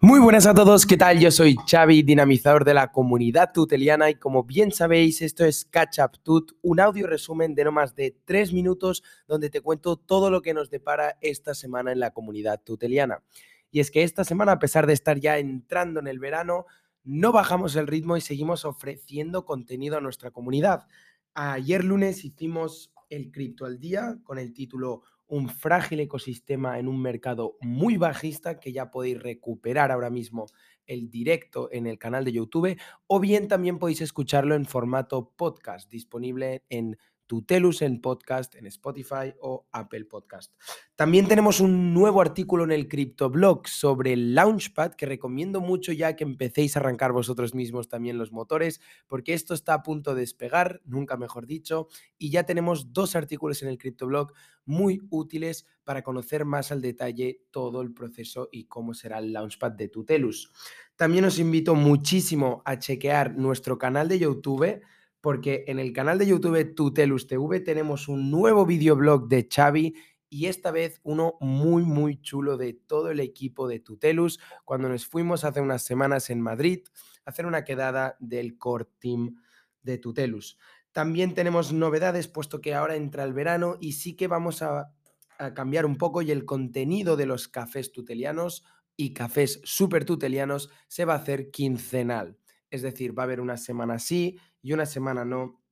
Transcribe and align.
Muy 0.00 0.20
buenas 0.20 0.46
a 0.46 0.54
todos, 0.54 0.86
¿qué 0.86 0.96
tal? 0.96 1.18
Yo 1.18 1.32
soy 1.32 1.56
Xavi, 1.68 2.04
dinamizador 2.04 2.64
de 2.64 2.72
la 2.72 2.92
comunidad 2.92 3.50
tuteliana 3.52 4.08
y 4.08 4.14
como 4.14 4.44
bien 4.44 4.70
sabéis, 4.70 5.22
esto 5.22 5.44
es 5.44 5.64
Catch 5.64 5.98
Up 5.98 6.20
Tut, 6.22 6.52
un 6.62 6.78
audio 6.78 7.08
resumen 7.08 7.56
de 7.56 7.64
no 7.64 7.72
más 7.72 7.96
de 7.96 8.16
tres 8.24 8.52
minutos 8.52 9.02
donde 9.26 9.50
te 9.50 9.60
cuento 9.60 9.96
todo 9.96 10.30
lo 10.30 10.40
que 10.40 10.54
nos 10.54 10.70
depara 10.70 11.18
esta 11.20 11.52
semana 11.52 11.90
en 11.90 11.98
la 11.98 12.12
comunidad 12.12 12.62
tuteliana. 12.62 13.24
Y 13.72 13.80
es 13.80 13.90
que 13.90 14.04
esta 14.04 14.22
semana, 14.22 14.52
a 14.52 14.58
pesar 14.60 14.86
de 14.86 14.92
estar 14.92 15.18
ya 15.18 15.36
entrando 15.38 15.98
en 15.98 16.06
el 16.06 16.20
verano, 16.20 16.66
no 17.02 17.32
bajamos 17.32 17.74
el 17.74 17.88
ritmo 17.88 18.16
y 18.16 18.20
seguimos 18.20 18.64
ofreciendo 18.64 19.44
contenido 19.44 19.96
a 19.96 20.00
nuestra 20.00 20.30
comunidad. 20.30 20.86
Ayer 21.34 21.82
lunes 21.82 22.24
hicimos 22.24 22.92
el 23.10 23.32
Cripto 23.32 23.66
al 23.66 23.80
Día 23.80 24.16
con 24.22 24.38
el 24.38 24.52
título 24.52 25.02
un 25.28 25.48
frágil 25.48 26.00
ecosistema 26.00 26.78
en 26.78 26.88
un 26.88 27.00
mercado 27.00 27.56
muy 27.60 27.96
bajista 27.96 28.58
que 28.58 28.72
ya 28.72 28.90
podéis 28.90 29.22
recuperar 29.22 29.92
ahora 29.92 30.10
mismo 30.10 30.46
el 30.86 31.10
directo 31.10 31.68
en 31.70 31.86
el 31.86 31.98
canal 31.98 32.24
de 32.24 32.32
YouTube 32.32 32.80
o 33.06 33.20
bien 33.20 33.46
también 33.46 33.78
podéis 33.78 34.00
escucharlo 34.00 34.54
en 34.54 34.64
formato 34.64 35.32
podcast 35.36 35.90
disponible 35.90 36.64
en 36.70 36.98
Tutelus 37.28 37.82
en 37.82 38.00
podcast, 38.00 38.56
en 38.56 38.66
Spotify 38.66 39.34
o 39.40 39.68
Apple 39.70 40.06
Podcast. 40.06 40.52
También 40.96 41.28
tenemos 41.28 41.60
un 41.60 41.94
nuevo 41.94 42.20
artículo 42.20 42.64
en 42.64 42.72
el 42.72 42.88
CryptoBlog 42.88 43.68
sobre 43.68 44.14
el 44.14 44.34
Launchpad 44.34 44.94
que 44.94 45.06
recomiendo 45.06 45.60
mucho 45.60 45.92
ya 45.92 46.16
que 46.16 46.24
empecéis 46.24 46.76
a 46.76 46.80
arrancar 46.80 47.12
vosotros 47.12 47.54
mismos 47.54 47.88
también 47.88 48.18
los 48.18 48.32
motores, 48.32 48.80
porque 49.06 49.34
esto 49.34 49.54
está 49.54 49.74
a 49.74 49.82
punto 49.82 50.14
de 50.14 50.22
despegar, 50.22 50.80
nunca 50.84 51.16
mejor 51.16 51.46
dicho, 51.46 51.86
y 52.18 52.30
ya 52.30 52.44
tenemos 52.44 52.92
dos 52.92 53.14
artículos 53.14 53.62
en 53.62 53.68
el 53.68 53.78
CryptoBlog 53.78 54.32
muy 54.64 55.02
útiles 55.10 55.66
para 55.84 56.02
conocer 56.02 56.44
más 56.44 56.72
al 56.72 56.80
detalle 56.80 57.42
todo 57.50 57.82
el 57.82 57.92
proceso 57.92 58.48
y 58.50 58.64
cómo 58.64 58.94
será 58.94 59.18
el 59.18 59.32
Launchpad 59.32 59.72
de 59.72 59.88
Tutelus. 59.88 60.50
También 60.96 61.26
os 61.26 61.38
invito 61.38 61.74
muchísimo 61.74 62.62
a 62.64 62.78
chequear 62.78 63.36
nuestro 63.36 63.78
canal 63.78 64.08
de 64.08 64.18
YouTube 64.18 64.80
porque 65.20 65.64
en 65.66 65.78
el 65.78 65.92
canal 65.92 66.18
de 66.18 66.26
YouTube 66.26 66.74
Tutelus 66.74 67.26
TV 67.26 67.60
tenemos 67.60 68.08
un 68.08 68.30
nuevo 68.30 68.64
videoblog 68.66 69.28
de 69.28 69.48
Xavi 69.52 69.94
y 70.30 70.46
esta 70.46 70.70
vez 70.70 71.00
uno 71.04 71.34
muy, 71.40 71.84
muy 71.84 72.20
chulo 72.20 72.56
de 72.56 72.74
todo 72.74 73.10
el 73.10 73.20
equipo 73.20 73.66
de 73.66 73.80
Tutelus, 73.80 74.38
cuando 74.64 74.88
nos 74.88 75.06
fuimos 75.06 75.44
hace 75.44 75.60
unas 75.60 75.82
semanas 75.82 76.30
en 76.30 76.40
Madrid 76.40 76.80
a 77.24 77.30
hacer 77.30 77.46
una 77.46 77.64
quedada 77.64 78.16
del 78.20 78.58
core 78.58 78.86
team 78.98 79.42
de 79.82 79.98
Tutelus. 79.98 80.58
También 80.92 81.34
tenemos 81.34 81.72
novedades, 81.72 82.28
puesto 82.28 82.60
que 82.60 82.74
ahora 82.74 82.96
entra 82.96 83.24
el 83.24 83.32
verano 83.32 83.76
y 83.80 83.92
sí 83.92 84.16
que 84.16 84.26
vamos 84.26 84.62
a, 84.62 84.92
a 85.38 85.54
cambiar 85.54 85.86
un 85.86 85.96
poco 85.96 86.22
y 86.22 86.30
el 86.30 86.44
contenido 86.44 87.16
de 87.16 87.26
los 87.26 87.48
cafés 87.48 87.92
tutelianos 87.92 88.64
y 88.96 89.14
cafés 89.14 89.60
super 89.64 90.04
tutelianos 90.04 90.70
se 90.88 91.04
va 91.04 91.14
a 91.14 91.18
hacer 91.18 91.50
quincenal. 91.50 92.36
Es 92.70 92.82
decir, 92.82 93.18
va 93.18 93.22
a 93.22 93.24
haber 93.24 93.40
una 93.40 93.56
semana 93.56 93.98
sí 93.98 94.38
y 94.62 94.72
una 94.72 94.86
semana 94.86 95.24
no, 95.24 95.62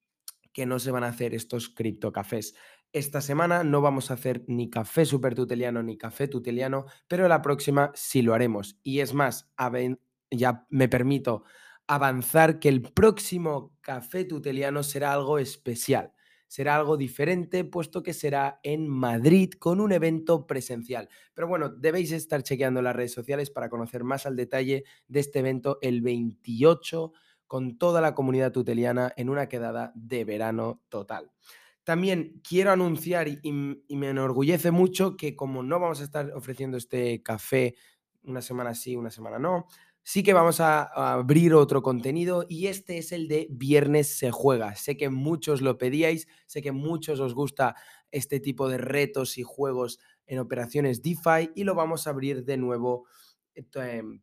que 0.52 0.66
no 0.66 0.78
se 0.78 0.90
van 0.90 1.04
a 1.04 1.08
hacer 1.08 1.34
estos 1.34 1.68
criptocafés. 1.68 2.54
Esta 2.92 3.20
semana 3.20 3.62
no 3.62 3.80
vamos 3.80 4.10
a 4.10 4.14
hacer 4.14 4.44
ni 4.46 4.70
café 4.70 5.04
super 5.04 5.34
tuteliano 5.34 5.82
ni 5.82 5.98
café 5.98 6.28
tuteliano, 6.28 6.86
pero 7.08 7.28
la 7.28 7.42
próxima 7.42 7.92
sí 7.94 8.22
lo 8.22 8.32
haremos. 8.32 8.78
Y 8.82 9.00
es 9.00 9.12
más, 9.12 9.50
ya 10.30 10.66
me 10.70 10.88
permito 10.88 11.44
avanzar 11.86 12.58
que 12.58 12.68
el 12.68 12.82
próximo 12.82 13.76
café 13.80 14.24
tuteliano 14.24 14.82
será 14.82 15.12
algo 15.12 15.38
especial 15.38 16.12
será 16.46 16.76
algo 16.76 16.96
diferente, 16.96 17.64
puesto 17.64 18.02
que 18.02 18.12
será 18.12 18.60
en 18.62 18.88
Madrid 18.88 19.52
con 19.58 19.80
un 19.80 19.92
evento 19.92 20.46
presencial. 20.46 21.08
Pero 21.34 21.48
bueno, 21.48 21.68
debéis 21.68 22.12
estar 22.12 22.42
chequeando 22.42 22.82
las 22.82 22.96
redes 22.96 23.12
sociales 23.12 23.50
para 23.50 23.68
conocer 23.68 24.04
más 24.04 24.26
al 24.26 24.36
detalle 24.36 24.84
de 25.08 25.20
este 25.20 25.40
evento 25.40 25.78
el 25.82 26.02
28 26.02 27.12
con 27.46 27.78
toda 27.78 28.00
la 28.00 28.14
comunidad 28.14 28.52
tuteliana 28.52 29.12
en 29.16 29.28
una 29.28 29.48
quedada 29.48 29.92
de 29.94 30.24
verano 30.24 30.82
total. 30.88 31.30
También 31.84 32.40
quiero 32.42 32.72
anunciar 32.72 33.28
y, 33.28 33.52
me 33.52 34.08
enorgullece 34.08 34.72
mucho 34.72 35.16
que 35.16 35.36
como 35.36 35.62
no 35.62 35.78
vamos 35.78 36.00
a 36.00 36.04
estar 36.04 36.32
ofreciendo 36.32 36.76
este 36.76 37.22
café 37.22 37.76
una 38.24 38.42
semana 38.42 38.74
sí, 38.74 38.96
una 38.96 39.10
semana 39.10 39.38
no, 39.38 39.68
sí 40.06 40.22
que 40.22 40.34
vamos 40.34 40.60
a, 40.60 40.84
abrir 40.84 41.52
otro 41.52 41.82
contenido 41.82 42.46
y 42.48 42.68
este 42.68 42.98
es 42.98 43.10
el 43.10 43.26
de 43.26 43.48
Viernes 43.50 44.06
se 44.06 44.30
juega. 44.30 44.76
Sé 44.76 44.96
que 44.96 45.10
muchos 45.10 45.62
lo 45.62 45.78
pedíais, 45.78 46.28
sé 46.46 46.62
que 46.62 46.70
muchos 46.70 47.18
os 47.18 47.34
gusta 47.34 47.74
este 48.12 48.38
tipo 48.38 48.68
de 48.68 48.78
retos 48.78 49.36
y 49.36 49.42
juegos 49.42 49.98
en 50.26 50.38
operaciones 50.38 51.02
DeFi 51.02 51.50
y 51.56 51.64
lo 51.64 51.74
vamos 51.74 52.06
a 52.06 52.10
abrir 52.10 52.44
de 52.44 52.56
nuevo 52.56 53.06
em, 53.56 54.20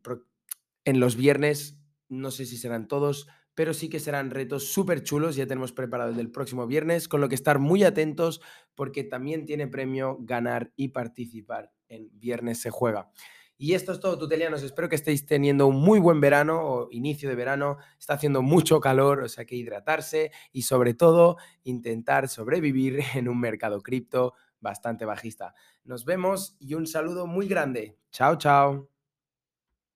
en 0.86 1.00
los 1.00 1.16
viernes. 1.16 1.78
No 2.08 2.30
sé 2.30 2.46
si 2.46 2.56
serán 2.56 2.88
todos, 2.88 3.26
pero 3.54 3.74
sí 3.74 3.90
que 3.90 4.00
serán 4.00 4.30
retos 4.30 4.68
súper 4.68 5.02
chulos. 5.02 5.36
Ya 5.36 5.46
tenemos 5.46 5.72
preparado 5.72 6.12
el 6.12 6.16
del 6.16 6.30
próximo 6.30 6.66
viernes, 6.66 7.08
con 7.08 7.20
lo 7.20 7.28
que 7.28 7.34
estar 7.34 7.58
muy 7.58 7.84
atentos 7.84 8.40
porque 8.74 9.04
también 9.04 9.44
tiene 9.44 9.68
premio 9.68 10.16
ganar 10.20 10.72
y 10.76 10.88
participar 10.88 11.72
en 11.88 12.08
Viernes 12.18 12.58
se 12.62 12.70
juega. 12.70 13.10
Y 13.56 13.74
esto 13.74 13.92
es 13.92 14.00
todo, 14.00 14.18
tutelianos. 14.18 14.62
Espero 14.62 14.88
que 14.88 14.96
estéis 14.96 15.26
teniendo 15.26 15.66
un 15.66 15.76
muy 15.76 16.00
buen 16.00 16.20
verano 16.20 16.60
o 16.62 16.88
inicio 16.90 17.28
de 17.28 17.36
verano. 17.36 17.78
Está 17.98 18.14
haciendo 18.14 18.42
mucho 18.42 18.80
calor, 18.80 19.20
o 19.22 19.28
sea 19.28 19.44
que 19.44 19.56
hidratarse 19.56 20.32
y 20.52 20.62
sobre 20.62 20.94
todo 20.94 21.36
intentar 21.62 22.28
sobrevivir 22.28 23.00
en 23.14 23.28
un 23.28 23.38
mercado 23.40 23.80
cripto 23.80 24.34
bastante 24.60 25.04
bajista. 25.04 25.54
Nos 25.84 26.04
vemos 26.04 26.56
y 26.58 26.74
un 26.74 26.86
saludo 26.86 27.26
muy 27.26 27.46
grande. 27.46 27.98
Chao, 28.10 28.36
chao. 28.36 28.93